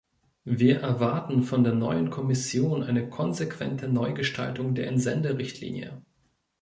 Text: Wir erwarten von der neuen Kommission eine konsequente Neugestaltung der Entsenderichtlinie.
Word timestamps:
Wir 0.49 0.79
erwarten 0.79 1.43
von 1.43 1.63
der 1.63 1.75
neuen 1.75 2.09
Kommission 2.09 2.81
eine 2.81 3.07
konsequente 3.07 3.87
Neugestaltung 3.87 4.73
der 4.73 4.87
Entsenderichtlinie. 4.87 6.01